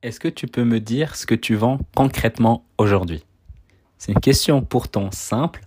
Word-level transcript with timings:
Est-ce 0.00 0.20
que 0.20 0.28
tu 0.28 0.46
peux 0.46 0.62
me 0.62 0.78
dire 0.78 1.16
ce 1.16 1.26
que 1.26 1.34
tu 1.34 1.56
vends 1.56 1.80
concrètement 1.96 2.64
aujourd'hui? 2.78 3.24
C'est 3.98 4.12
une 4.12 4.20
question 4.20 4.62
pourtant 4.62 5.10
simple, 5.10 5.62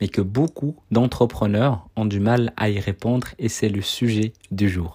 mais 0.00 0.08
que 0.08 0.20
beaucoup 0.20 0.74
d'entrepreneurs 0.90 1.86
ont 1.94 2.04
du 2.04 2.18
mal 2.18 2.52
à 2.56 2.68
y 2.68 2.80
répondre 2.80 3.28
et 3.38 3.48
c'est 3.48 3.68
le 3.68 3.82
sujet 3.82 4.32
du 4.50 4.68
jour. 4.68 4.94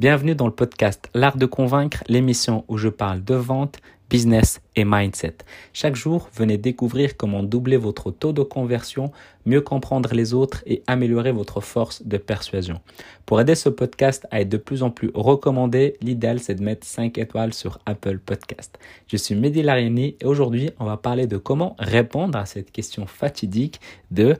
Bienvenue 0.00 0.34
dans 0.34 0.46
le 0.46 0.52
podcast 0.52 1.08
L'Art 1.14 1.36
de 1.36 1.46
Convaincre, 1.46 2.02
l'émission 2.08 2.64
où 2.66 2.76
je 2.76 2.88
parle 2.88 3.22
de 3.22 3.36
vente, 3.36 3.78
business 4.14 4.60
et 4.76 4.84
mindset. 4.84 5.38
Chaque 5.72 5.96
jour, 5.96 6.28
venez 6.36 6.56
découvrir 6.56 7.16
comment 7.16 7.42
doubler 7.42 7.76
votre 7.76 8.12
taux 8.12 8.32
de 8.32 8.44
conversion, 8.44 9.10
mieux 9.44 9.60
comprendre 9.60 10.14
les 10.14 10.34
autres 10.34 10.62
et 10.66 10.84
améliorer 10.86 11.32
votre 11.32 11.60
force 11.60 12.00
de 12.06 12.16
persuasion. 12.16 12.80
Pour 13.26 13.40
aider 13.40 13.56
ce 13.56 13.68
podcast 13.68 14.24
à 14.30 14.40
être 14.40 14.48
de 14.48 14.56
plus 14.56 14.84
en 14.84 14.90
plus 14.90 15.10
recommandé, 15.14 15.96
l'idéal 16.00 16.38
c'est 16.38 16.54
de 16.54 16.62
mettre 16.62 16.86
5 16.86 17.18
étoiles 17.18 17.52
sur 17.52 17.80
Apple 17.86 18.20
Podcast. 18.20 18.78
Je 19.08 19.16
suis 19.16 19.34
Mehdi 19.34 19.62
Lariani 19.62 20.14
et 20.20 20.26
aujourd'hui, 20.26 20.70
on 20.78 20.84
va 20.84 20.96
parler 20.96 21.26
de 21.26 21.36
comment 21.36 21.74
répondre 21.80 22.38
à 22.38 22.46
cette 22.46 22.70
question 22.70 23.06
fatidique 23.06 23.80
de 24.12 24.36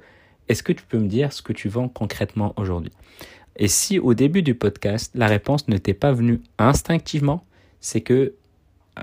est-ce 0.46 0.62
que 0.62 0.72
tu 0.72 0.84
peux 0.84 0.98
me 0.98 1.08
dire 1.08 1.32
ce 1.32 1.42
que 1.42 1.52
tu 1.52 1.68
vends 1.68 1.88
concrètement 1.88 2.54
aujourd'hui? 2.56 2.92
Et 3.56 3.66
si 3.66 3.98
au 3.98 4.14
début 4.14 4.44
du 4.44 4.54
podcast, 4.54 5.10
la 5.16 5.26
réponse 5.26 5.66
ne 5.66 5.78
t'est 5.78 5.94
pas 5.94 6.12
venue 6.12 6.42
instinctivement, 6.58 7.44
c'est 7.80 8.02
que 8.02 8.34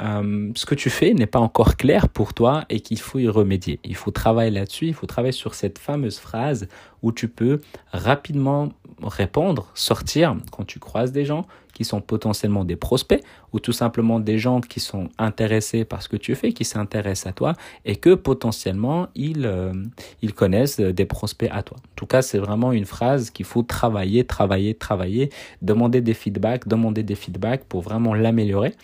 euh, 0.01 0.51
ce 0.55 0.65
que 0.65 0.75
tu 0.75 0.89
fais 0.89 1.13
n'est 1.13 1.25
pas 1.25 1.39
encore 1.39 1.75
clair 1.75 2.07
pour 2.07 2.33
toi 2.33 2.63
et 2.69 2.79
qu'il 2.79 2.99
faut 2.99 3.19
y 3.19 3.27
remédier. 3.27 3.79
Il 3.83 3.95
faut 3.95 4.11
travailler 4.11 4.51
là-dessus, 4.51 4.87
il 4.87 4.93
faut 4.93 5.07
travailler 5.07 5.33
sur 5.33 5.53
cette 5.53 5.79
fameuse 5.79 6.17
phrase 6.17 6.67
où 7.01 7.11
tu 7.11 7.27
peux 7.27 7.59
rapidement 7.91 8.69
répondre, 9.01 9.71
sortir 9.73 10.35
quand 10.51 10.63
tu 10.65 10.79
croises 10.79 11.11
des 11.11 11.25
gens 11.25 11.45
qui 11.73 11.85
sont 11.85 12.01
potentiellement 12.01 12.63
des 12.63 12.75
prospects 12.75 13.23
ou 13.53 13.59
tout 13.59 13.71
simplement 13.71 14.19
des 14.19 14.37
gens 14.37 14.61
qui 14.61 14.79
sont 14.79 15.09
intéressés 15.17 15.85
par 15.85 16.01
ce 16.03 16.09
que 16.09 16.17
tu 16.17 16.35
fais, 16.35 16.53
qui 16.53 16.65
s'intéressent 16.65 17.27
à 17.27 17.33
toi 17.33 17.53
et 17.85 17.95
que 17.95 18.13
potentiellement 18.13 19.07
ils, 19.15 19.45
euh, 19.45 19.73
ils 20.21 20.33
connaissent 20.33 20.79
des 20.79 21.05
prospects 21.05 21.49
à 21.51 21.63
toi. 21.63 21.77
En 21.77 21.95
tout 21.95 22.05
cas, 22.05 22.21
c'est 22.21 22.37
vraiment 22.37 22.71
une 22.71 22.85
phrase 22.85 23.29
qu'il 23.29 23.45
faut 23.45 23.63
travailler, 23.63 24.25
travailler, 24.25 24.75
travailler, 24.75 25.29
demander 25.61 26.01
des 26.01 26.13
feedbacks, 26.13 26.67
demander 26.67 27.03
des 27.03 27.15
feedbacks 27.15 27.63
pour 27.65 27.81
vraiment 27.81 28.13
l'améliorer 28.13 28.75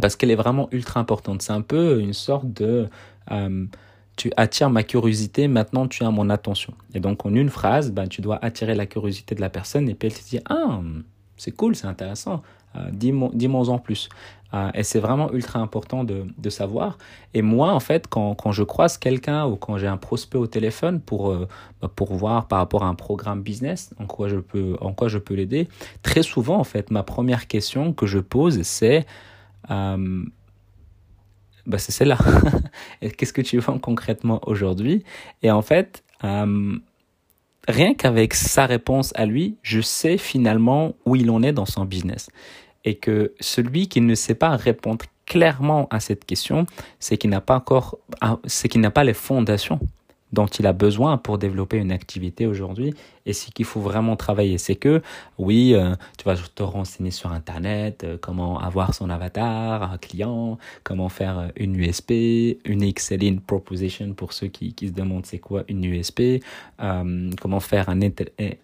parce 0.00 0.16
qu'elle 0.16 0.30
est 0.30 0.36
vraiment 0.36 0.68
ultra 0.72 1.00
importante. 1.00 1.42
C'est 1.42 1.52
un 1.52 1.60
peu 1.60 2.00
une 2.00 2.12
sorte 2.12 2.52
de 2.52 2.88
euh, 3.30 3.66
tu 4.16 4.32
attires 4.36 4.70
ma 4.70 4.82
curiosité, 4.82 5.48
maintenant 5.48 5.88
tu 5.88 6.04
as 6.04 6.10
mon 6.10 6.30
attention. 6.30 6.74
Et 6.94 7.00
donc 7.00 7.26
en 7.26 7.34
une 7.34 7.50
phrase, 7.50 7.92
ben, 7.92 8.08
tu 8.08 8.20
dois 8.20 8.38
attirer 8.42 8.74
la 8.74 8.86
curiosité 8.86 9.34
de 9.34 9.40
la 9.40 9.50
personne 9.50 9.88
et 9.88 9.94
puis 9.94 10.08
elle 10.08 10.14
te 10.14 10.28
dit 10.28 10.40
ah 10.48 10.80
c'est 11.36 11.52
cool, 11.52 11.74
c'est 11.74 11.86
intéressant, 11.86 12.42
euh, 12.76 12.90
dis-moi 12.92 13.68
en 13.68 13.78
plus. 13.78 14.08
Euh, 14.52 14.70
et 14.72 14.84
c'est 14.84 15.00
vraiment 15.00 15.32
ultra 15.32 15.58
important 15.58 16.04
de, 16.04 16.26
de, 16.38 16.50
savoir. 16.50 16.96
Et 17.32 17.42
moi, 17.42 17.72
en 17.72 17.80
fait, 17.80 18.06
quand, 18.06 18.36
quand 18.36 18.52
je 18.52 18.62
croise 18.62 18.98
quelqu'un 18.98 19.46
ou 19.46 19.56
quand 19.56 19.78
j'ai 19.78 19.88
un 19.88 19.96
prospect 19.96 20.38
au 20.38 20.46
téléphone 20.46 21.00
pour, 21.00 21.36
bah, 21.82 21.90
pour 21.96 22.14
voir 22.14 22.46
par 22.46 22.60
rapport 22.60 22.84
à 22.84 22.86
un 22.86 22.94
programme 22.94 23.42
business 23.42 23.92
en 23.98 24.06
quoi 24.06 24.28
je 24.28 24.36
peux, 24.36 24.76
en 24.80 24.92
quoi 24.92 25.08
je 25.08 25.18
peux 25.18 25.34
l'aider, 25.34 25.66
très 26.02 26.22
souvent, 26.22 26.58
en 26.58 26.64
fait, 26.64 26.92
ma 26.92 27.02
première 27.02 27.48
question 27.48 27.92
que 27.92 28.06
je 28.06 28.20
pose, 28.20 28.62
c'est 28.62 29.06
euh, 29.70 30.24
bah 31.66 31.78
c'est 31.78 31.92
celle-là. 31.92 32.18
Qu'est-ce 33.16 33.32
que 33.32 33.42
tu 33.42 33.58
vends 33.58 33.78
concrètement 33.78 34.40
aujourd'hui? 34.46 35.04
Et 35.42 35.50
en 35.50 35.62
fait, 35.62 36.04
euh, 36.24 36.76
rien 37.68 37.94
qu'avec 37.94 38.34
sa 38.34 38.66
réponse 38.66 39.12
à 39.16 39.26
lui, 39.26 39.56
je 39.62 39.80
sais 39.80 40.18
finalement 40.18 40.94
où 41.06 41.16
il 41.16 41.30
en 41.30 41.42
est 41.42 41.52
dans 41.52 41.66
son 41.66 41.84
business. 41.84 42.30
Et 42.84 42.96
que 42.96 43.32
celui 43.40 43.88
qui 43.88 44.00
ne 44.00 44.14
sait 44.14 44.34
pas 44.34 44.56
répondre 44.56 45.06
clairement 45.26 45.88
à 45.90 46.00
cette 46.00 46.26
question, 46.26 46.66
c'est 47.00 47.16
qu'il 47.16 47.30
n'a 47.30 47.40
pas 47.40 47.56
encore, 47.56 47.98
ah, 48.20 48.38
c'est 48.44 48.68
qu'il 48.68 48.82
n'a 48.82 48.90
pas 48.90 49.04
les 49.04 49.14
fondations 49.14 49.80
dont 50.34 50.46
il 50.46 50.66
a 50.66 50.72
besoin 50.72 51.16
pour 51.16 51.38
développer 51.38 51.78
une 51.78 51.92
activité 51.92 52.46
aujourd'hui 52.46 52.94
et 53.26 53.32
ce 53.32 53.50
qu'il 53.50 53.64
faut 53.64 53.80
vraiment 53.80 54.16
travailler. 54.16 54.58
C'est 54.58 54.76
que, 54.76 55.02
oui, 55.38 55.74
euh, 55.74 55.94
tu 56.18 56.24
vas 56.24 56.36
te 56.36 56.62
renseigner 56.62 57.10
sur 57.10 57.32
Internet, 57.32 58.04
euh, 58.04 58.18
comment 58.20 58.60
avoir 58.60 58.94
son 58.94 59.08
avatar, 59.10 59.82
un 59.82 59.98
client, 59.98 60.58
comment 60.82 61.08
faire 61.08 61.50
une 61.56 61.76
USP, 61.76 62.10
une 62.64 62.92
Selling 62.96 63.40
Proposition 63.40 64.12
pour 64.12 64.32
ceux 64.32 64.48
qui, 64.48 64.74
qui 64.74 64.88
se 64.88 64.92
demandent 64.92 65.26
c'est 65.26 65.38
quoi 65.38 65.64
une 65.68 65.84
USP, 65.84 66.42
euh, 66.80 67.30
comment 67.40 67.60
faire 67.60 67.88
un 67.88 68.00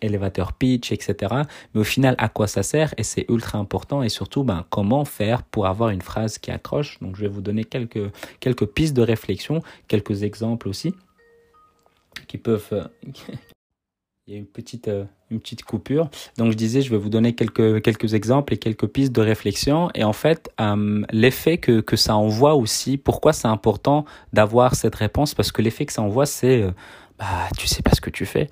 elevator 0.03 0.53
pitch, 0.53 0.93
etc. 0.93 1.35
Mais 1.75 1.81
au 1.81 1.85
final, 1.85 2.15
à 2.19 2.29
quoi 2.29 2.47
ça 2.47 2.63
sert? 2.63 2.95
Et 2.99 3.03
c'est 3.03 3.25
ultra 3.29 3.59
important 3.59 4.03
et 4.03 4.09
surtout, 4.09 4.45
ben, 4.45 4.65
comment 4.71 5.05
faire 5.05 5.43
pour 5.43 5.67
avoir 5.67 5.91
une 5.91 6.03
phrase 6.03 6.39
qui 6.39 6.51
accroche? 6.51 6.99
Donc, 7.01 7.17
je 7.17 7.23
vais 7.23 7.29
vous 7.29 7.41
donner 7.41 7.65
quelques, 7.65 8.11
quelques 8.41 8.67
pistes 8.67 8.95
de 8.95 9.03
réflexion, 9.03 9.63
quelques 9.89 10.23
exemples 10.23 10.69
aussi 10.69 10.95
qui 12.27 12.39
peuvent... 12.39 12.69
Euh, 12.73 12.85
il 14.27 14.35
y 14.35 14.37
a 14.37 14.39
une 14.39 14.47
petite, 14.47 14.89
euh, 14.89 15.05
une 15.31 15.41
petite 15.41 15.65
coupure. 15.65 16.09
Donc 16.37 16.53
je 16.53 16.57
disais, 16.57 16.83
je 16.83 16.91
vais 16.91 16.97
vous 16.97 17.09
donner 17.09 17.35
quelques, 17.35 17.83
quelques 17.83 18.15
exemples 18.15 18.55
et 18.55 18.59
quelques 18.59 18.87
pistes 18.87 19.13
de 19.13 19.21
réflexion. 19.21 19.91
Et 19.95 20.05
en 20.05 20.13
fait, 20.13 20.51
euh, 20.61 21.03
l'effet 21.11 21.59
que, 21.59 21.81
que 21.81 21.97
ça 21.97 22.17
envoie 22.17 22.55
aussi, 22.55 22.97
pourquoi 22.97 23.33
c'est 23.33 23.49
important 23.49 24.05
d'avoir 24.33 24.77
cette 24.77 24.95
réponse? 24.95 25.35
Parce 25.35 25.51
que 25.51 25.63
l'effet 25.63 25.87
que 25.87 25.93
ça 25.93 26.03
envoie, 26.03 26.27
c'est, 26.27 26.65
bah, 27.19 27.49
tu 27.59 27.67
sais 27.67 27.83
pas 27.83 27.93
ce 27.93 28.01
que 28.01 28.11
tu 28.11 28.25
fais. 28.25 28.49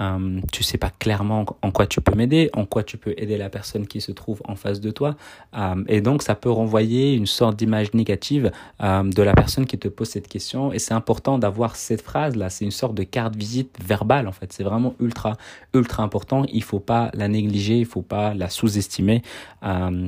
Euh, 0.00 0.40
tu 0.52 0.62
sais 0.62 0.78
pas 0.78 0.90
clairement 0.90 1.44
en 1.60 1.70
quoi 1.70 1.86
tu 1.86 2.00
peux 2.00 2.14
m'aider, 2.14 2.50
en 2.54 2.64
quoi 2.64 2.82
tu 2.82 2.96
peux 2.96 3.14
aider 3.16 3.36
la 3.36 3.50
personne 3.50 3.86
qui 3.86 4.00
se 4.00 4.12
trouve 4.12 4.40
en 4.46 4.56
face 4.56 4.80
de 4.80 4.90
toi. 4.90 5.16
Euh, 5.54 5.84
et 5.88 6.00
donc, 6.00 6.22
ça 6.22 6.34
peut 6.34 6.50
renvoyer 6.50 7.14
une 7.14 7.26
sorte 7.26 7.56
d'image 7.56 7.92
négative 7.94 8.50
euh, 8.82 9.02
de 9.02 9.22
la 9.22 9.34
personne 9.34 9.66
qui 9.66 9.78
te 9.78 9.88
pose 9.88 10.08
cette 10.08 10.28
question. 10.28 10.72
Et 10.72 10.78
c'est 10.78 10.94
important 10.94 11.38
d'avoir 11.38 11.76
cette 11.76 12.02
phrase-là. 12.02 12.50
C'est 12.50 12.64
une 12.64 12.70
sorte 12.70 12.94
de 12.94 13.02
carte 13.02 13.36
visite 13.36 13.76
verbale, 13.84 14.28
en 14.28 14.32
fait. 14.32 14.52
C'est 14.52 14.64
vraiment 14.64 14.94
ultra, 15.00 15.36
ultra 15.74 16.02
important. 16.02 16.44
Il 16.52 16.62
faut 16.62 16.80
pas 16.80 17.10
la 17.14 17.28
négliger, 17.28 17.78
il 17.78 17.86
faut 17.86 18.02
pas 18.02 18.34
la 18.34 18.48
sous-estimer. 18.48 19.22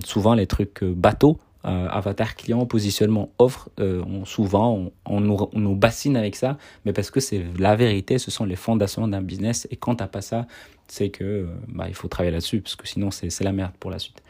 Souvent, 0.04 0.34
les 0.34 0.46
trucs 0.46 0.82
bateaux, 0.84 1.38
euh, 1.66 1.88
avatar 1.88 2.36
client, 2.36 2.66
positionnement 2.66 3.30
offre, 3.38 3.70
euh, 3.80 4.02
on, 4.06 4.26
souvent 4.26 4.90
on, 5.06 5.20
nous, 5.20 5.74
bassine 5.74 6.14
avec 6.14 6.36
ça, 6.36 6.58
mais 6.84 6.92
parce 6.92 7.10
que 7.10 7.20
c'est 7.20 7.42
la 7.58 7.74
vérité, 7.74 8.18
ce 8.18 8.30
sont 8.30 8.44
les 8.44 8.56
fondations 8.56 9.08
d'un 9.08 9.22
business. 9.22 9.66
Et 9.70 9.76
quand 9.76 9.96
t'as 9.96 10.06
pas 10.06 10.20
ça, 10.20 10.46
c'est 10.88 11.08
que 11.08 11.24
euh, 11.24 11.46
bah, 11.68 11.86
il 11.88 11.94
faut 11.94 12.06
travailler 12.08 12.32
là-dessus, 12.32 12.60
parce 12.60 12.76
que 12.76 12.86
sinon 12.86 13.10
c'est 13.10 13.40
la 13.40 13.52
merde 13.52 13.72
pour 13.80 13.90
la 13.90 13.98
suite. 13.98 14.22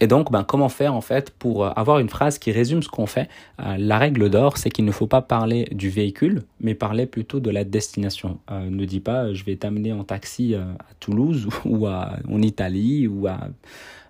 et 0.00 0.06
donc, 0.06 0.32
ben, 0.32 0.42
comment 0.42 0.70
faire 0.70 0.94
en 0.94 1.02
fait 1.02 1.30
pour 1.30 1.66
avoir 1.78 1.98
une 1.98 2.08
phrase 2.08 2.38
qui 2.38 2.50
résume 2.50 2.82
ce 2.82 2.88
qu'on 2.88 3.06
fait? 3.06 3.28
La 3.58 3.98
règle 3.98 4.30
d'or, 4.30 4.56
c'est 4.56 4.70
qu'il 4.70 4.86
ne 4.86 4.90
faut 4.90 5.06
pas 5.06 5.20
parler 5.20 5.68
du 5.70 5.90
véhicule, 5.90 6.44
mais 6.60 6.74
parler 6.74 7.04
plutôt 7.04 7.40
de 7.40 7.50
la 7.50 7.64
destination. 7.64 8.38
ne 8.50 8.84
dis 8.86 9.00
pas, 9.00 9.34
je 9.34 9.44
vais 9.44 9.56
t'amener 9.56 9.92
en 9.92 10.04
taxi 10.04 10.54
à 10.54 10.76
Toulouse 10.98 11.46
ou 11.66 11.86
à, 11.86 12.16
en 12.26 12.40
Italie 12.40 13.06
ou 13.06 13.26
à 13.26 13.48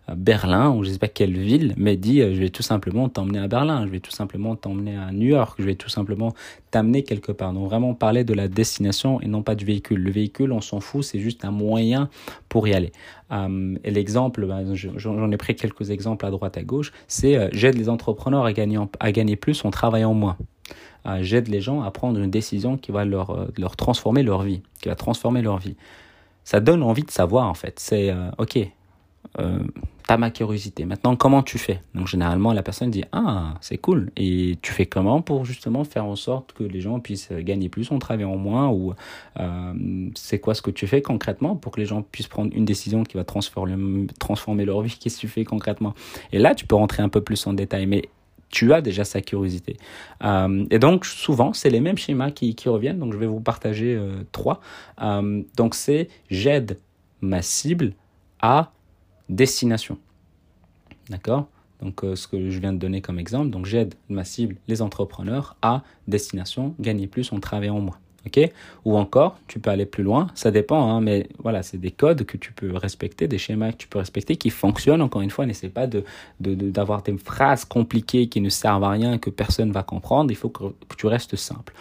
Berlin 0.09 0.71
ou 0.71 0.83
je 0.83 0.91
sais 0.91 0.99
pas 0.99 1.09
quelle 1.09 1.39
ville, 1.39 1.75
mais 1.77 1.97
dit 1.97 2.21
euh, 2.21 2.35
je 2.35 2.41
vais 2.41 2.49
tout 2.49 2.63
simplement 2.63 3.09
t'emmener 3.09 3.39
à 3.39 3.47
Berlin, 3.47 3.87
je 3.87 3.93
vais 3.93 4.01
tout 4.01 4.11
simplement 4.11 4.57
t'emmener 4.57 4.97
à 4.97 5.13
New 5.13 5.29
York, 5.29 5.57
je 5.61 5.65
vais 5.65 5.77
tout 5.77 5.89
simplement 5.89 6.35
t'amener 6.73 7.05
quelque 7.05 7.31
part. 7.31 7.53
Donc 7.53 7.69
vraiment 7.69 7.95
parler 7.95 8.25
de 8.25 8.35
la 8.35 8.49
destination 8.49 9.21
et 9.21 9.29
non 9.29 9.43
pas 9.43 9.55
du 9.55 9.65
véhicule. 9.65 10.03
Le 10.03 10.11
véhicule, 10.11 10.53
on 10.53 10.61
s'en 10.61 10.81
fout, 10.81 11.05
c'est 11.05 11.21
juste 11.21 11.45
un 11.45 11.53
moyen 11.53 12.09
pour 12.49 12.67
y 12.67 12.75
aller. 12.75 12.91
Euh, 13.31 13.77
et 13.85 13.93
l'exemple, 13.93 14.45
ben, 14.47 14.75
j'en 14.75 15.31
ai 15.31 15.37
pris 15.37 15.55
quelques 15.55 15.91
exemples 15.91 16.27
à 16.27 16.31
droite 16.31 16.57
à 16.57 16.63
gauche, 16.63 16.93
c'est 17.07 17.37
euh, 17.37 17.49
j'aide 17.53 17.77
les 17.77 17.89
entrepreneurs 17.89 18.45
à 18.45 18.53
gagner, 18.53 18.79
à 18.99 19.13
gagner 19.13 19.37
plus 19.37 19.65
en 19.65 19.71
travaillant 19.71 20.15
moins. 20.15 20.37
j'aide 21.21 21.49
les 21.49 21.61
gens 21.61 21.83
à 21.83 21.91
prendre 21.93 22.19
une 22.19 22.31
décision 22.31 22.77
qui 22.77 22.91
va 22.91 23.05
leur, 23.05 23.49
leur 23.57 23.77
transformer 23.77 24.23
leur 24.25 24.43
vie, 24.43 24.63
qui 24.81 24.89
va 24.89 24.97
transformer 24.97 25.43
leur 25.43 25.59
vie. 25.59 25.77
Ça 26.45 26.59
donne 26.59 26.83
envie 26.83 27.05
de 27.05 27.11
savoir 27.11 27.49
en 27.49 27.55
fait. 27.55 27.79
C'est 27.79 28.13
ok, 28.39 28.59
t'as 30.07 30.17
ma 30.17 30.31
curiosité. 30.31 30.85
Maintenant, 30.85 31.17
comment 31.17 31.43
tu 31.43 31.59
fais? 31.59 31.81
Donc, 31.95 32.07
généralement, 32.07 32.53
la 32.53 32.63
personne 32.63 32.91
dit 32.91 33.05
Ah, 33.13 33.55
c'est 33.61 33.79
cool. 33.79 34.11
Et 34.17 34.59
tu 34.63 34.73
fais 34.73 34.87
comment 34.87 35.23
pour 35.23 35.45
justement 35.45 35.85
faire 35.85 36.05
en 36.05 36.17
sorte 36.17 36.53
que 36.53 36.65
les 36.65 36.81
gens 36.81 37.01
puissent 37.01 37.33
gagner 37.33 37.69
plus 37.69 37.91
en 37.91 37.99
travaillant 37.99 38.37
moins 38.37 38.69
Ou 38.69 38.95
euh, 39.41 40.09
c'est 40.15 40.39
quoi 40.39 40.55
ce 40.55 40.63
que 40.63 40.71
tu 40.71 40.87
fais 40.87 41.03
concrètement 41.03 41.57
pour 41.57 41.73
que 41.73 41.81
les 41.81 41.87
gens 41.87 42.03
puissent 42.03 42.29
prendre 42.29 42.55
une 42.55 42.65
décision 42.65 43.05
qui 43.05 43.17
va 43.17 43.25
transformer, 43.25 44.07
transformer 44.19 44.65
leur 44.65 44.83
vie? 44.83 44.97
Qu'est-ce 44.99 45.17
que 45.17 45.21
tu 45.23 45.29
fais 45.29 45.45
concrètement? 45.45 45.95
Et 46.33 46.39
là, 46.39 46.55
tu 46.55 46.67
peux 46.67 46.77
rentrer 46.77 47.03
un 47.03 47.09
peu 47.09 47.21
plus 47.21 47.47
en 47.47 47.53
détail. 47.53 47.87
Mais 47.87 48.09
tu 48.53 48.73
as 48.73 48.81
déjà 48.81 49.05
sa 49.05 49.21
curiosité. 49.21 49.77
Euh, 50.23 50.65
et 50.71 50.79
donc, 50.79 51.07
souvent, 51.07 51.53
c'est 51.53 51.71
les 51.71 51.81
mêmes 51.81 51.99
schémas 51.99 52.31
qui, 52.31 52.55
reviennent. 52.67 53.01
Donc, 53.01 53.13
je 53.13 53.19
vais 53.19 53.27
vous 53.27 53.41
partager 53.41 53.97
euh, 53.97 54.23
trois. 54.31 54.61
Euh, 55.01 55.43
donc, 55.57 55.75
c'est 55.75 56.09
j'aide 56.31 56.79
ma 57.21 57.43
cible 57.43 57.95
à 58.41 58.71
destination. 59.33 59.99
D'accord? 61.09 61.49
Donc, 61.81 62.05
euh, 62.05 62.15
ce 62.15 62.29
que 62.29 62.51
je 62.51 62.59
viens 62.61 62.73
de 62.73 62.79
donner 62.79 63.01
comme 63.01 63.19
exemple, 63.19 63.51
donc 63.51 63.67
j'aide 63.67 63.95
ma 64.09 64.25
cible, 64.25 64.57
les 64.69 64.83
entrepreneurs, 64.83 65.57
à 65.63 65.83
destination, 66.07 66.75
gagner 66.79 67.09
plus 67.09 67.33
en 67.33 67.41
travaillant 67.41 67.81
moins. 67.81 67.99
Ok? 68.25 68.39
Ou 68.85 68.97
encore, 68.97 69.37
tu 69.49 69.59
peux 69.59 69.71
aller 69.71 69.85
plus 69.85 70.05
loin, 70.05 70.29
ça 70.35 70.53
dépend, 70.53 70.89
hein, 70.89 71.01
mais 71.01 71.29
voilà, 71.39 71.65
c'est 71.65 71.79
des 71.79 71.91
codes 71.91 72.25
que 72.25 72.37
tu 72.37 72.53
peux 72.53 72.77
respecter, 72.77 73.27
des 73.27 73.39
schémas 73.39 73.73
que 73.73 73.79
tu 73.79 73.89
peux 73.89 73.99
respecter 73.99 74.37
qui 74.37 74.51
fonctionnent. 74.51 75.03
Encore 75.03 75.23
une 75.23 75.31
fois, 75.31 75.45
n'essaie 75.45 75.71
pas 75.71 75.89
de, 75.89 76.05
d'avoir 76.39 77.03
des 77.03 77.17
phrases 77.19 77.65
compliquées 77.65 78.29
qui 78.29 78.41
ne 78.41 78.49
servent 78.49 78.85
à 78.85 78.91
rien, 78.91 79.19
que 79.19 79.31
personne 79.31 79.73
va 79.73 79.83
comprendre. 79.83 80.31
Il 80.31 80.37
faut 80.37 80.51
que, 80.51 80.65
tu 80.97 81.07
restes 81.09 81.35
simple. 81.35 81.75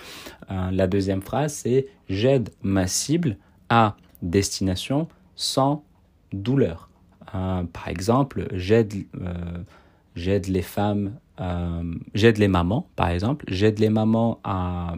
Euh, 0.49 0.71
la 0.71 0.87
deuxième 0.87 1.21
phrase, 1.21 1.53
c'est 1.53 1.87
j'aide 2.09 2.49
ma 2.63 2.87
cible 2.87 3.37
à 3.69 3.95
destination 4.23 5.07
sans 5.35 5.83
douleur. 6.33 6.90
Euh, 7.33 7.63
par 7.63 7.87
exemple, 7.87 8.47
j'aide, 8.53 8.93
euh, 9.21 9.63
j'aide 10.15 10.47
les 10.47 10.61
femmes, 10.61 11.15
j'aide 12.13 12.37
les 12.37 12.47
mamans, 12.47 12.87
par 12.95 13.09
exemple, 13.09 13.45
j'aide 13.47 13.79
les 13.79 13.89
mamans 13.89 14.39
à 14.43 14.95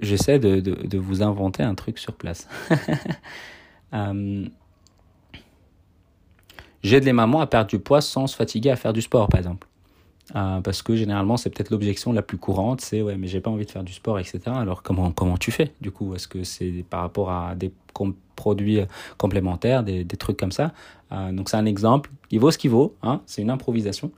J'essaie 0.00 0.38
de, 0.38 0.60
de, 0.60 0.98
vous 0.98 1.22
inventer 1.22 1.62
un 1.62 1.74
truc 1.74 1.98
sur 1.98 2.14
place. 2.14 2.48
euh, 3.92 4.46
J'aide 6.82 7.04
les 7.04 7.12
mamans 7.12 7.40
à 7.40 7.46
perdre 7.46 7.68
du 7.68 7.78
poids 7.78 8.00
sans 8.00 8.26
se 8.26 8.36
fatiguer 8.36 8.70
à 8.70 8.76
faire 8.76 8.92
du 8.92 9.02
sport, 9.02 9.28
par 9.28 9.38
exemple. 9.38 9.66
Euh, 10.34 10.60
parce 10.60 10.82
que 10.82 10.96
généralement, 10.96 11.36
c'est 11.36 11.50
peut-être 11.50 11.70
l'objection 11.70 12.12
la 12.12 12.22
plus 12.22 12.38
courante, 12.38 12.80
c'est 12.80 13.02
ouais, 13.02 13.16
mais 13.16 13.26
j'ai 13.26 13.40
pas 13.40 13.50
envie 13.50 13.66
de 13.66 13.70
faire 13.70 13.84
du 13.84 13.92
sport, 13.92 14.18
etc. 14.18 14.40
Alors 14.46 14.82
comment 14.82 15.12
comment 15.12 15.36
tu 15.36 15.50
fais 15.50 15.72
du 15.82 15.90
coup? 15.90 16.14
Est-ce 16.14 16.28
que 16.28 16.44
c'est 16.44 16.84
par 16.88 17.02
rapport 17.02 17.30
à 17.30 17.54
des 17.54 17.72
produits 18.34 18.80
euh, 18.80 18.86
complémentaires, 19.18 19.82
des, 19.82 20.02
des 20.02 20.16
trucs 20.16 20.38
comme 20.38 20.50
ça? 20.52 20.72
Euh, 21.12 21.30
Donc 21.30 21.50
c'est 21.50 21.58
un 21.58 21.66
exemple. 21.66 22.10
Il 22.30 22.40
vaut 22.40 22.50
ce 22.50 22.56
qu'il 22.56 22.70
vaut. 22.70 22.96
Hein, 23.02 23.20
c'est 23.26 23.42
une 23.42 23.50
improvisation. 23.50 24.10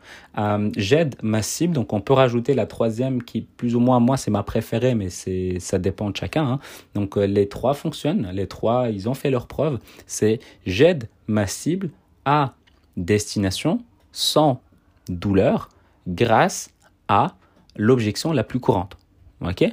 J'aide 0.77 1.17
ma 1.23 1.43
cible, 1.43 1.75
donc 1.75 1.93
on 1.93 2.01
peut 2.01 2.13
rajouter 2.15 2.55
la 2.55 2.67
troisième 2.67 3.23
qui 3.23 3.43
plus 3.43 3.75
ou 3.75 3.81
moins 3.81 3.99
moi 3.99 4.17
c'est 4.17 4.31
ma 4.31 4.45
préférée, 4.45 4.95
mais 4.95 5.11
c'est 5.11 5.59
ça 5.59 5.79
dépend 5.79 6.11
de 6.11 6.17
chacun. 6.17 6.47
Hein. 6.47 6.61
Donc 6.95 7.17
les 7.17 7.49
trois 7.49 7.75
fonctionnent. 7.75 8.31
Les 8.33 8.47
trois 8.47 8.91
ils 8.91 9.09
ont 9.09 9.15
fait 9.15 9.31
leur 9.31 9.49
preuve. 9.49 9.81
C'est 10.07 10.39
j'aide 10.67 11.09
ma 11.27 11.49
cible 11.49 11.91
à 12.25 12.55
destination 12.97 13.81
sans 14.13 14.61
douleur 15.09 15.69
grâce 16.07 16.71
à 17.09 17.37
l'objection 17.77 18.33
la 18.33 18.45
plus 18.45 18.61
courante. 18.61 18.97
Ok? 19.41 19.65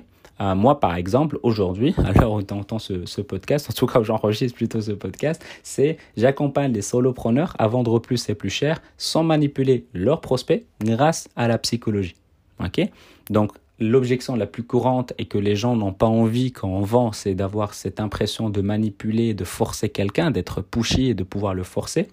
Euh, 0.42 0.56
moi, 0.56 0.80
par 0.80 0.96
exemple, 0.96 1.40
aujourd'hui, 1.44 1.96
à 2.06 2.12
l'heure 2.12 2.34
où 2.34 2.42
tu 2.42 2.54
entends 2.54 2.80
ce, 2.80 3.22
podcast, 3.22 3.70
en 3.70 3.74
tout 3.74 3.86
cas 3.86 4.00
où 4.00 4.04
j'enregistre 4.04 4.56
plutôt 4.56 4.82
ce 4.82 4.92
podcast, 4.92 5.44
c'est 5.62 5.98
j'accompagne 6.18 6.74
les 6.74 6.82
solopreneurs 6.82 7.56
à 7.60 7.68
vendre 7.68 8.00
plus 8.00 8.30
et 8.30 8.36
plus 8.36 8.50
cher 8.50 8.82
sans 8.98 9.24
manipuler 9.24 9.86
leurs 9.94 10.22
prospects 10.22 10.66
grâce 10.82 11.30
à 11.36 11.48
la 11.48 11.58
psychologie. 11.58 12.16
Ok? 12.60 12.82
Donc, 13.30 13.52
l'objection 13.80 14.36
la 14.36 14.48
plus 14.48 14.64
courante 14.64 15.14
et 15.18 15.26
que 15.26 15.38
les 15.38 15.56
gens 15.56 15.76
n'ont 15.76 15.94
pas 15.94 16.06
envie 16.06 16.52
quand 16.52 16.70
on 16.70 16.82
vend, 16.82 17.12
c'est 17.12 17.36
d'avoir 17.36 17.74
cette 17.74 18.00
impression 18.00 18.50
de 18.50 18.62
manipuler, 18.62 19.34
de 19.34 19.44
forcer 19.44 19.90
quelqu'un, 19.90 20.32
d'être 20.32 20.62
pushy 20.62 21.10
et 21.10 21.14
de 21.14 21.24
pouvoir 21.24 21.54
le 21.54 21.64
forcer. 21.64 22.08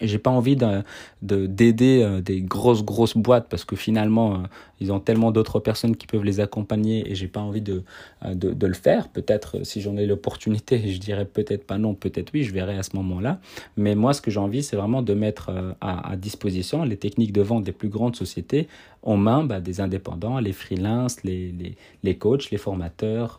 J'ai 0.00 0.18
pas 0.18 0.30
envie 0.30 0.56
de 0.56 0.82
d'aider 1.22 2.02
euh, 2.02 2.20
des 2.20 2.40
grosses 2.40 2.84
grosses 2.84 3.16
boîtes 3.16 3.46
parce 3.48 3.64
que 3.64 3.74
finalement 3.74 4.34
euh, 4.34 4.38
ils 4.80 4.92
ont 4.92 5.00
tellement 5.00 5.32
d'autres 5.32 5.58
personnes 5.58 5.96
qui 5.96 6.06
peuvent 6.06 6.24
les 6.24 6.38
accompagner 6.38 7.10
et 7.10 7.16
j'ai 7.16 7.26
pas 7.26 7.40
envie 7.40 7.60
de, 7.60 7.82
euh, 8.24 8.34
de, 8.34 8.52
de 8.52 8.66
le 8.66 8.74
faire. 8.74 9.08
Peut-être 9.08 9.64
si 9.64 9.80
j'en 9.80 9.96
ai 9.96 10.06
l'opportunité, 10.06 10.78
je 10.92 10.98
dirais 10.98 11.24
peut-être 11.24 11.66
pas 11.66 11.78
non, 11.78 11.94
peut-être 11.94 12.30
oui, 12.32 12.44
je 12.44 12.52
verrai 12.52 12.78
à 12.78 12.84
ce 12.84 12.94
moment-là. 12.96 13.40
Mais 13.76 13.96
moi, 13.96 14.12
ce 14.12 14.20
que 14.20 14.30
j'ai 14.30 14.38
envie, 14.38 14.62
c'est 14.62 14.76
vraiment 14.76 15.02
de 15.02 15.14
mettre 15.14 15.50
à, 15.80 16.12
à, 16.12 16.16
disposition 16.16 16.84
les 16.84 16.96
techniques 16.96 17.32
de 17.32 17.42
vente 17.42 17.64
des 17.64 17.72
plus 17.72 17.88
grandes 17.88 18.14
sociétés 18.14 18.68
en 19.02 19.16
main 19.16 19.44
bah, 19.44 19.60
des 19.60 19.80
indépendants, 19.80 20.38
les 20.38 20.52
freelances, 20.52 21.22
les, 21.24 21.52
les, 21.52 21.76
les 22.02 22.16
coachs, 22.16 22.50
les 22.50 22.58
formateurs, 22.58 23.38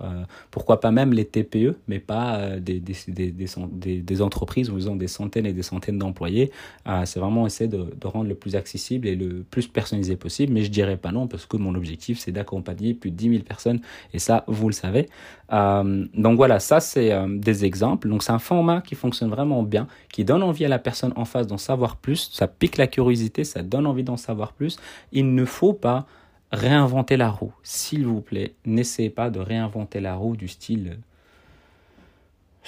pourquoi 0.51 0.79
pas 0.79 0.91
même 0.91 1.13
les 1.13 1.25
TPE, 1.25 1.75
mais 1.87 1.99
pas 1.99 2.59
des, 2.59 2.79
des, 2.79 2.95
des, 3.07 4.01
des 4.01 4.21
entreprises 4.21 4.69
où 4.69 4.77
ils 4.77 4.89
ont 4.89 4.95
des 4.95 5.07
centaines 5.07 5.45
et 5.45 5.53
des 5.53 5.63
centaines 5.63 5.99
d'employés 5.99 6.48
c'est 7.05 7.19
vraiment 7.19 7.45
essayer 7.45 7.69
de, 7.69 7.85
rendre 8.03 8.27
le 8.27 8.35
plus 8.35 8.55
accessible 8.55 9.07
et 9.07 9.15
le 9.15 9.43
plus 9.43 9.67
personnalisé 9.67 10.15
possible. 10.15 10.53
Mais 10.53 10.63
je 10.63 10.71
dirais 10.71 10.97
pas 10.97 11.11
non 11.11 11.27
parce 11.27 11.45
que 11.45 11.57
mon 11.57 11.75
objectif 11.75 12.19
c'est 12.19 12.31
d'accompagner 12.31 12.93
plus 12.93 13.11
de 13.11 13.15
10 13.15 13.29
000 13.29 13.43
personnes 13.43 13.81
et 14.13 14.19
ça 14.19 14.43
vous 14.47 14.67
le 14.67 14.73
savez. 14.73 15.07
Euh, 15.51 16.05
donc 16.13 16.37
voilà, 16.37 16.59
ça 16.59 16.79
c'est 16.79 17.11
euh, 17.11 17.27
des 17.29 17.65
exemples. 17.65 18.09
Donc 18.09 18.23
c'est 18.23 18.31
un 18.31 18.39
format 18.39 18.81
qui 18.81 18.95
fonctionne 18.95 19.29
vraiment 19.29 19.63
bien, 19.63 19.87
qui 20.11 20.23
donne 20.23 20.43
envie 20.43 20.65
à 20.65 20.69
la 20.69 20.79
personne 20.79 21.13
en 21.15 21.25
face 21.25 21.47
d'en 21.47 21.57
savoir 21.57 21.97
plus. 21.97 22.29
Ça 22.31 22.47
pique 22.47 22.77
la 22.77 22.87
curiosité, 22.87 23.43
ça 23.43 23.63
donne 23.63 23.85
envie 23.85 24.03
d'en 24.03 24.17
savoir 24.17 24.53
plus. 24.53 24.77
Il 25.11 25.33
ne 25.33 25.45
faut 25.45 25.73
pas 25.73 26.05
réinventer 26.51 27.17
la 27.17 27.29
roue. 27.29 27.53
S'il 27.63 28.05
vous 28.05 28.21
plaît, 28.21 28.53
n'essayez 28.65 29.09
pas 29.09 29.29
de 29.29 29.39
réinventer 29.39 29.99
la 29.99 30.15
roue 30.15 30.35
du 30.35 30.47
style 30.47 30.97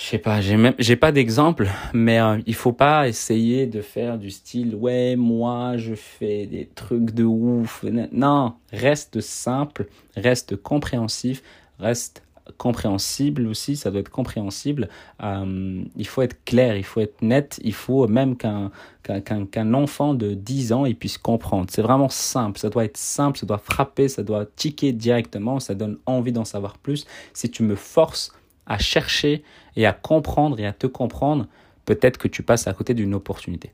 je 0.01 0.07
sais 0.07 0.17
pas, 0.17 0.41
j'ai 0.41 0.57
même 0.57 0.73
j'ai 0.79 0.95
pas 0.95 1.11
d'exemple, 1.11 1.69
mais 1.93 2.19
euh, 2.19 2.39
il 2.47 2.55
faut 2.55 2.73
pas 2.73 3.07
essayer 3.07 3.67
de 3.67 3.81
faire 3.81 4.17
du 4.17 4.31
style 4.31 4.73
ouais, 4.73 5.15
moi 5.15 5.77
je 5.77 5.93
fais 5.93 6.47
des 6.47 6.65
trucs 6.65 7.11
de 7.11 7.23
ouf. 7.23 7.85
Non, 8.11 8.55
reste 8.73 9.21
simple, 9.21 9.85
reste 10.17 10.55
compréhensif, 10.55 11.43
reste 11.77 12.23
compréhensible 12.57 13.45
aussi, 13.45 13.75
ça 13.75 13.91
doit 13.91 13.99
être 13.99 14.09
compréhensible. 14.09 14.89
Euh, 15.21 15.83
il 15.95 16.07
faut 16.07 16.23
être 16.23 16.43
clair, 16.45 16.75
il 16.75 16.83
faut 16.83 16.99
être 16.99 17.21
net, 17.21 17.59
il 17.63 17.73
faut 17.73 18.07
même 18.07 18.37
qu'un 18.37 18.71
qu'un 19.03 19.73
enfant 19.73 20.15
de 20.15 20.33
10 20.33 20.73
ans 20.73 20.85
il 20.85 20.95
puisse 20.95 21.19
comprendre. 21.19 21.67
C'est 21.69 21.83
vraiment 21.83 22.09
simple, 22.09 22.57
ça 22.57 22.71
doit 22.71 22.85
être 22.85 22.97
simple, 22.97 23.37
ça 23.37 23.45
doit 23.45 23.59
frapper, 23.59 24.07
ça 24.07 24.23
doit 24.23 24.47
ticker 24.55 24.93
directement, 24.93 25.59
ça 25.59 25.75
donne 25.75 25.99
envie 26.07 26.31
d'en 26.31 26.45
savoir 26.45 26.79
plus. 26.79 27.05
Si 27.33 27.51
tu 27.51 27.61
me 27.61 27.75
forces 27.75 28.31
à 28.65 28.77
chercher 28.77 29.43
et 29.75 29.85
à 29.85 29.93
comprendre 29.93 30.59
et 30.59 30.65
à 30.65 30.73
te 30.73 30.87
comprendre, 30.87 31.47
peut-être 31.85 32.17
que 32.17 32.27
tu 32.27 32.43
passes 32.43 32.67
à 32.67 32.73
côté 32.73 32.93
d'une 32.93 33.13
opportunité. 33.13 33.71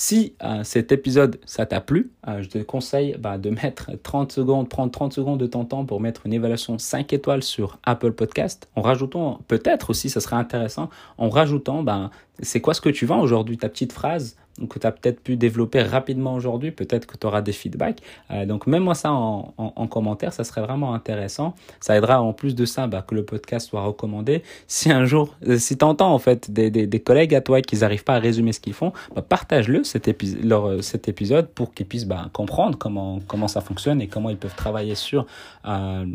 Si 0.00 0.36
euh, 0.44 0.62
cet 0.62 0.92
épisode, 0.92 1.40
ça 1.44 1.66
t'a 1.66 1.80
plu, 1.80 2.12
euh, 2.28 2.40
je 2.40 2.48
te 2.48 2.58
conseille 2.58 3.16
bah, 3.18 3.36
de 3.36 3.50
mettre 3.50 3.90
30 4.00 4.30
secondes, 4.30 4.68
prendre 4.68 4.92
30 4.92 5.12
secondes 5.12 5.40
de 5.40 5.46
ton 5.48 5.64
temps 5.64 5.84
pour 5.84 6.00
mettre 6.00 6.24
une 6.24 6.32
évaluation 6.32 6.78
5 6.78 7.12
étoiles 7.12 7.42
sur 7.42 7.80
Apple 7.82 8.12
Podcast, 8.12 8.68
en 8.76 8.82
rajoutant, 8.82 9.40
peut-être 9.48 9.90
aussi, 9.90 10.08
ça 10.08 10.20
serait 10.20 10.36
intéressant, 10.36 10.88
en 11.16 11.28
rajoutant, 11.28 11.82
bah, 11.82 12.12
c'est 12.40 12.60
quoi 12.60 12.74
ce 12.74 12.80
que 12.80 12.88
tu 12.88 13.06
vends 13.06 13.20
aujourd'hui, 13.20 13.58
ta 13.58 13.68
petite 13.68 13.92
phrase 13.92 14.36
que 14.66 14.78
tu 14.78 14.86
as 14.86 14.92
peut-être 14.92 15.20
pu 15.20 15.36
développer 15.36 15.82
rapidement 15.82 16.34
aujourd'hui, 16.34 16.70
peut-être 16.70 17.06
que 17.06 17.16
tu 17.16 17.26
auras 17.26 17.42
des 17.42 17.52
feedbacks. 17.52 18.00
Euh, 18.30 18.46
donc 18.46 18.66
mets-moi 18.66 18.94
ça 18.94 19.12
en, 19.12 19.54
en, 19.56 19.86
commentaire, 19.86 20.32
ça 20.32 20.44
serait 20.44 20.62
vraiment 20.62 20.94
intéressant. 20.94 21.54
Ça 21.80 21.96
aidera 21.96 22.20
en 22.20 22.32
plus 22.32 22.54
de 22.54 22.64
ça 22.64 22.86
bah, 22.86 23.04
que 23.06 23.14
le 23.14 23.24
podcast 23.24 23.68
soit 23.68 23.82
recommandé. 23.82 24.42
Si 24.66 24.90
un 24.90 25.04
jour, 25.04 25.36
euh, 25.46 25.58
si 25.58 25.76
tu 25.78 25.84
entends 25.84 26.12
en 26.12 26.18
fait 26.18 26.50
des, 26.50 26.70
des, 26.70 27.00
collègues 27.00 27.34
à 27.34 27.40
toi 27.40 27.62
qui 27.62 27.76
n'arrivent 27.76 28.04
pas 28.04 28.16
à 28.16 28.18
résumer 28.18 28.52
ce 28.52 28.60
qu'ils 28.60 28.72
font, 28.72 28.92
bah, 29.14 29.22
partage-le 29.22 29.84
cet, 29.84 30.08
euh, 30.08 30.82
cet 30.82 31.08
épisode 31.08 31.48
pour 31.48 31.72
qu'ils 31.72 31.86
puissent 31.86 32.06
bah, 32.06 32.28
comprendre 32.32 32.76
comment, 32.78 33.20
comment 33.26 33.48
ça 33.48 33.60
fonctionne 33.60 34.00
et 34.00 34.08
comment 34.08 34.30
ils 34.30 34.36
peuvent 34.36 34.56
travailler 34.56 34.94
sur 34.94 35.26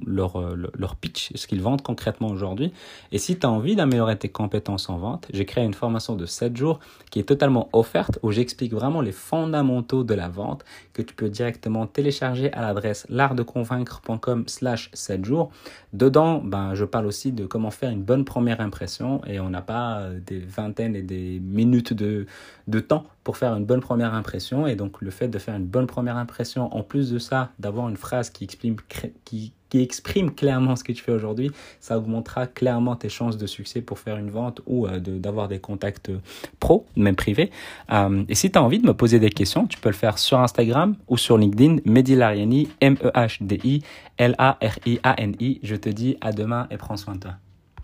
leur, 0.08 0.42
leur 0.56 0.96
pitch, 0.96 1.32
ce 1.36 1.46
qu'ils 1.46 1.62
vendent 1.62 1.84
concrètement 1.84 2.30
aujourd'hui. 2.30 2.74
Et 3.12 3.20
si 3.20 3.38
tu 3.38 3.46
as 3.46 3.52
envie 3.52 3.76
d'améliorer 3.76 4.18
tes 4.18 4.30
compétences 4.30 4.90
en 4.90 4.98
vente, 4.98 5.28
j'ai 5.32 5.46
créé 5.46 5.64
une 5.64 5.76
formation 5.76 6.13
de 6.16 6.26
7 6.26 6.58
jours 6.58 6.80
qui 7.10 7.20
est 7.20 7.24
totalement 7.24 7.70
offerte 7.72 8.20
j'explique 8.34 8.74
vraiment 8.74 9.00
les 9.00 9.14
fondamentaux 9.14 10.04
de 10.04 10.14
la 10.14 10.28
vente 10.28 10.66
que 10.92 11.02
tu 11.02 11.14
peux 11.14 11.30
directement 11.30 11.88
télécharger 11.88 12.52
à 12.52 12.62
l'adresse 12.62 13.06
l'artdeconvaincre.com 13.10 14.44
slash 14.48 14.90
7 14.94 15.24
jours. 15.24 15.52
Dedans, 15.94 16.42
ben, 16.44 16.74
je 16.74 16.84
parle 16.84 17.06
aussi 17.06 17.32
de 17.32 17.46
comment 17.46 17.72
faire 17.72 17.92
une 17.92 18.04
bonne 18.04 18.26
première 18.26 18.60
impression 18.60 19.24
et 19.26 19.40
on 19.40 19.50
n'a 19.50 19.62
pas 19.62 20.00
euh, 20.00 20.20
des 20.26 20.40
vingtaines 20.40 20.96
et 20.96 21.02
des 21.02 21.40
minutes 21.40 21.94
de, 21.94 22.26
de 22.68 22.80
temps 22.80 23.06
pour 23.24 23.38
faire 23.38 23.56
une 23.56 23.66
bonne 23.66 23.82
première 23.82 24.14
impression. 24.14 24.68
Et 24.68 24.76
donc 24.76 25.02
le 25.02 25.12
fait 25.12 25.28
de 25.28 25.40
faire 25.40 25.56
une 25.56 25.66
bonne 25.66 25.88
première 25.88 26.18
impression, 26.18 26.76
en 26.76 26.84
plus 26.84 27.12
de 27.12 27.20
ça, 27.20 27.52
d'avoir 27.60 27.88
une 27.90 27.98
phrase 27.98 28.30
qui 28.30 28.44
exprime, 28.44 28.76
qui, 29.24 29.54
qui 29.74 29.82
exprime 29.82 30.30
clairement 30.30 30.76
ce 30.76 30.84
que 30.84 30.92
tu 30.92 31.02
fais 31.02 31.12
aujourd'hui, 31.12 31.50
ça 31.80 31.98
augmentera 31.98 32.46
clairement 32.46 32.96
tes 32.96 33.10
chances 33.10 33.40
de 33.40 33.48
succès 33.48 33.82
pour 33.82 33.98
faire 33.98 34.18
une 34.18 34.30
vente 34.30 34.62
ou 34.68 34.86
euh, 34.86 35.00
d'avoir 35.00 35.48
des 35.48 35.58
contacts 35.58 36.12
pro, 36.60 36.86
même 36.96 37.16
privés. 37.16 37.50
Euh, 37.92 38.24
et 38.30 38.36
si 38.36 38.52
tu 38.52 38.60
as 38.60 38.62
envie 38.62 38.78
de 38.78 38.86
me 38.86 38.94
poser 38.94 39.18
des 39.18 39.32
questions, 39.32 39.66
tu 39.66 39.80
peux 39.80 39.90
le 39.90 39.96
faire 39.96 40.20
sur 40.20 40.40
Instagram 40.40 40.96
ou 41.08 41.18
sur 41.18 41.40
LinkedIn, 41.40 41.78
Mehdi 41.86 42.16
Lariani, 42.16 42.70
M-E-H-D-I, 42.82 43.82
L-A-R-I-A-N-I. 44.18 45.60
Je 45.64 45.76
te 45.76 45.90
dis 45.90 46.18
à 46.22 46.34
demain 46.34 46.68
et 46.70 46.78
prends 46.78 46.96
soin 46.96 47.16
de 47.16 47.22
toi. 47.22 47.43